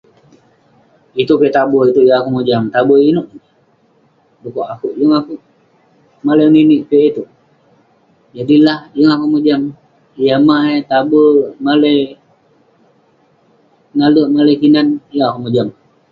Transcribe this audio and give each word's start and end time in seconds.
Itouk 1.21 1.39
piak 1.41 1.53
tabe 1.57 1.77
itouk 1.89 2.05
yeng 2.07 2.17
akouk 2.19 2.33
mojam, 2.35 2.63
tabe 2.73 2.95
inouk..dukuk 3.09 4.67
akouk, 4.73 4.93
yeng 4.99 5.13
akouk 5.19 5.41
pun 6.19 6.29
ngeninik 6.39 6.81
piak 6.87 7.05
itouk..Jadi 7.09 8.55
lah, 8.65 8.79
yeng 8.97 9.11
akouk 9.13 9.31
mojam 9.33 9.61
yah 10.25 10.39
mah 10.47 10.63
eh 10.75 10.81
Tabe, 10.89 11.21
malai 11.65 11.97
nalerk, 13.97 14.27
malai 14.35 14.55
kinan, 14.61 14.87
yeng 15.15 15.25
akouk 15.27 15.43
mojam.. 15.43 15.67